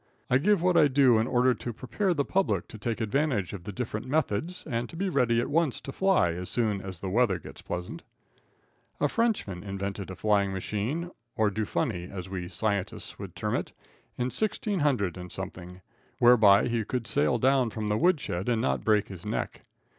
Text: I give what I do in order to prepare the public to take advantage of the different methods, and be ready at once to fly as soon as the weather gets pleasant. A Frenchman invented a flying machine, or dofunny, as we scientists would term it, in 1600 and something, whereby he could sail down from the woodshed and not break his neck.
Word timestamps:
I 0.31 0.39
give 0.39 0.63
what 0.63 0.77
I 0.77 0.87
do 0.87 1.19
in 1.19 1.27
order 1.27 1.53
to 1.53 1.73
prepare 1.73 2.15
the 2.15 2.25
public 2.25 2.67
to 2.69 2.79
take 2.79 3.01
advantage 3.01 3.53
of 3.53 3.65
the 3.65 3.71
different 3.71 4.07
methods, 4.07 4.63
and 4.65 4.97
be 4.97 5.09
ready 5.09 5.39
at 5.39 5.47
once 5.47 5.79
to 5.81 5.91
fly 5.91 6.31
as 6.31 6.49
soon 6.49 6.81
as 6.81 6.99
the 6.99 7.09
weather 7.11 7.37
gets 7.37 7.61
pleasant. 7.61 8.01
A 8.99 9.07
Frenchman 9.07 9.61
invented 9.61 10.09
a 10.09 10.15
flying 10.15 10.51
machine, 10.53 11.11
or 11.35 11.51
dofunny, 11.51 12.09
as 12.11 12.27
we 12.29 12.47
scientists 12.49 13.19
would 13.19 13.35
term 13.35 13.53
it, 13.55 13.73
in 14.17 14.31
1600 14.31 15.17
and 15.17 15.31
something, 15.31 15.81
whereby 16.17 16.67
he 16.67 16.83
could 16.83 17.05
sail 17.05 17.37
down 17.37 17.69
from 17.69 17.87
the 17.87 17.95
woodshed 17.97 18.49
and 18.49 18.59
not 18.59 18.83
break 18.83 19.07
his 19.09 19.23
neck. 19.23 19.61